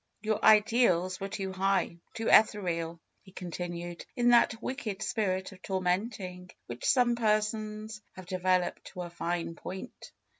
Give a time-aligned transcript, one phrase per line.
[0.23, 5.61] ^^Your ideals were too high, too ethereal," he con tinued, in that wicked spirit of
[5.61, 10.11] tormenting which some persons have developed to a fine point.